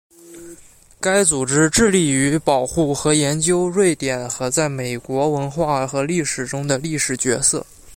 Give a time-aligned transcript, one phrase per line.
[0.99, 7.63] 该组织致力于保护和研究瑞典和在美国文化和历史中的历史角色。